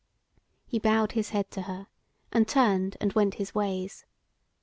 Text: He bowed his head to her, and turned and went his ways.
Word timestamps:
He 0.65 0.79
bowed 0.79 1.11
his 1.11 1.29
head 1.29 1.51
to 1.51 1.61
her, 1.61 1.85
and 2.33 2.47
turned 2.47 2.97
and 2.99 3.13
went 3.13 3.35
his 3.35 3.53
ways. 3.53 4.03